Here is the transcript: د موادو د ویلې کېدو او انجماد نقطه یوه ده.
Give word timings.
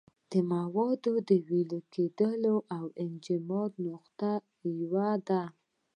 د 0.31 0.33
موادو 0.51 1.13
د 1.29 1.31
ویلې 1.47 1.81
کېدو 1.93 2.53
او 2.77 2.85
انجماد 3.03 3.71
نقطه 3.87 4.31
یوه 4.79 5.09
ده. 5.27 5.43